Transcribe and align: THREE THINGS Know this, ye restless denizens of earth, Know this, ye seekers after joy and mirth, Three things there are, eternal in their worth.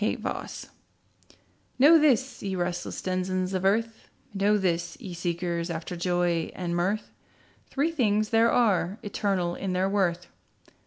THREE 0.01 0.15
THINGS 0.15 0.69
Know 1.77 1.99
this, 1.99 2.41
ye 2.41 2.55
restless 2.55 2.99
denizens 3.03 3.53
of 3.53 3.63
earth, 3.63 4.09
Know 4.33 4.57
this, 4.57 4.97
ye 4.99 5.13
seekers 5.13 5.69
after 5.69 5.95
joy 5.95 6.49
and 6.55 6.75
mirth, 6.75 7.11
Three 7.67 7.91
things 7.91 8.29
there 8.29 8.51
are, 8.51 8.97
eternal 9.03 9.53
in 9.53 9.73
their 9.73 9.87
worth. 9.87 10.25